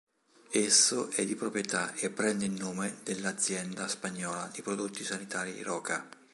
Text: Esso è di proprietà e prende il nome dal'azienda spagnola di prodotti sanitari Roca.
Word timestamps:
Esso 0.55 1.11
è 1.11 1.23
di 1.27 1.35
proprietà 1.35 1.93
e 1.93 2.09
prende 2.09 2.45
il 2.45 2.53
nome 2.53 3.01
dal'azienda 3.03 3.87
spagnola 3.87 4.49
di 4.51 4.63
prodotti 4.63 5.03
sanitari 5.03 5.61
Roca. 5.61 6.03